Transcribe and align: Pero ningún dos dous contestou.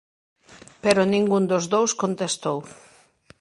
Pero 0.83 1.01
ningún 1.13 1.43
dos 1.51 1.65
dous 1.73 1.91
contestou. 2.01 2.57